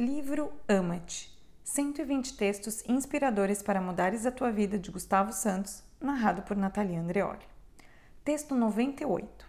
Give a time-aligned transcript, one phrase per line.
[0.00, 1.30] Livro Ama-te
[1.62, 7.46] 120 textos inspiradores para mudares a tua vida de Gustavo Santos, narrado por Natalia Andreoli.
[8.24, 9.44] Texto 98.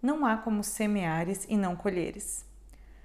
[0.00, 2.46] Não há como semeares e não colheres.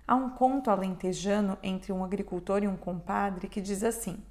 [0.07, 4.23] Há um conto alentejano entre um agricultor e um compadre que diz assim: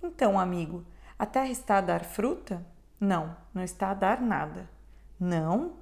[0.00, 0.84] Então, amigo,
[1.18, 2.64] a terra está a dar fruta?
[3.00, 4.70] Não, não está a dar nada.
[5.18, 5.72] Não?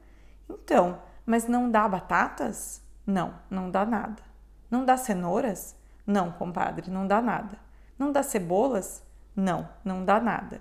[0.48, 2.80] Então, mas não dá batatas?
[3.06, 4.22] Não, não dá nada.
[4.70, 5.75] Não dá cenouras?
[6.06, 7.58] Não, compadre, não dá nada.
[7.98, 9.02] Não dá cebolas?
[9.34, 10.60] Não, não dá nada.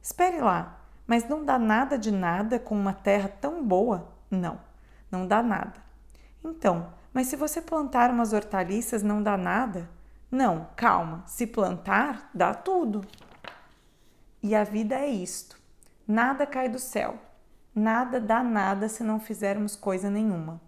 [0.00, 4.08] Espere lá, mas não dá nada de nada com uma terra tão boa?
[4.30, 4.58] Não,
[5.10, 5.74] não dá nada.
[6.42, 9.88] Então, mas se você plantar umas hortaliças não dá nada?
[10.30, 13.04] Não, calma, se plantar, dá tudo.
[14.42, 15.60] E a vida é isto:
[16.06, 17.18] nada cai do céu,
[17.74, 20.60] nada dá nada se não fizermos coisa nenhuma.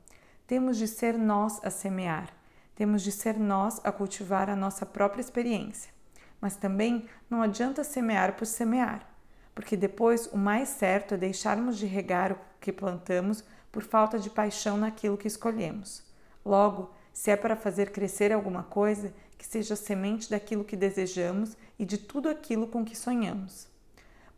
[0.47, 2.40] Temos de ser nós a semear
[2.81, 5.93] temos de ser nós a cultivar a nossa própria experiência.
[6.41, 9.07] Mas também não adianta semear por semear,
[9.55, 14.31] porque depois o mais certo é deixarmos de regar o que plantamos por falta de
[14.31, 16.03] paixão naquilo que escolhemos.
[16.43, 21.85] Logo, se é para fazer crescer alguma coisa, que seja semente daquilo que desejamos e
[21.85, 23.69] de tudo aquilo com que sonhamos.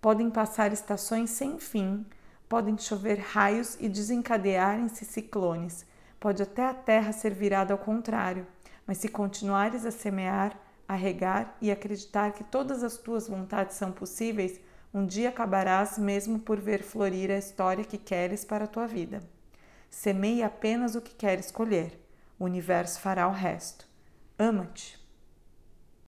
[0.01, 2.05] Podem passar estações sem fim,
[2.49, 5.87] podem chover raios e desencadearem-se ciclones,
[6.23, 8.47] Pode até a terra ser virada ao contrário,
[8.87, 10.57] mas se continuares a semear,
[10.87, 14.61] a regar e acreditar que todas as tuas vontades são possíveis,
[14.95, 19.21] um dia acabarás mesmo por ver florir a história que queres para a tua vida.
[19.91, 21.99] Semeie apenas o que queres colher,
[22.39, 23.85] o universo fará o resto.
[24.39, 25.02] Ama-te.